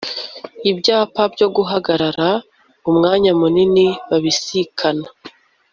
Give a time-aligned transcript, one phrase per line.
[0.71, 2.27] Ibyapa cyo guhagarara
[2.89, 5.07] umwanya munini babisikana